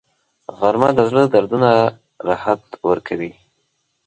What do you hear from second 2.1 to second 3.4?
راحت ورکوي